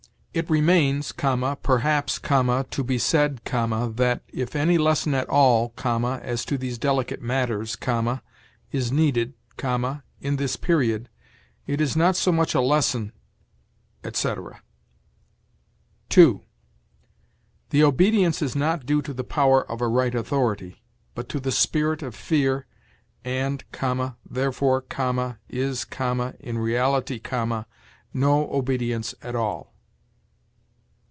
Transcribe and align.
'It 0.33 0.49
remains(,) 0.49 1.11
perhaps(,) 1.11 2.17
to 2.21 2.83
be 2.85 2.97
said(,) 2.97 3.41
that, 3.43 4.21
if 4.29 4.55
any 4.55 4.77
lesson 4.77 5.13
at 5.13 5.27
all(,) 5.27 5.73
as 5.83 6.45
to 6.45 6.57
these 6.57 6.77
delicate 6.77 7.21
matters(,) 7.21 7.77
is 8.71 8.93
needed(,) 8.93 9.33
in 10.21 10.35
this 10.37 10.55
period, 10.55 11.09
it 11.67 11.81
is 11.81 11.97
not 11.97 12.15
so 12.15 12.31
much 12.31 12.55
a 12.55 12.61
lesson,' 12.61 13.11
etc. 14.05 14.61
2. 16.07 16.41
'The 17.71 17.83
obedience 17.83 18.41
is 18.41 18.55
not 18.55 18.85
due 18.85 19.01
to 19.01 19.13
the 19.13 19.25
power 19.25 19.69
of 19.69 19.81
a 19.81 19.87
right 19.89 20.15
authority, 20.15 20.81
but 21.13 21.27
to 21.27 21.41
the 21.41 21.51
spirit 21.51 22.01
of 22.01 22.15
fear, 22.15 22.65
and(,) 23.25 23.65
therefore(,) 24.25 24.85
is(,) 25.49 25.85
in 26.39 26.57
reality(,) 26.57 27.21
no 28.13 28.49
obedience 28.53 29.13
at 29.21 29.35
all.' 29.35 29.67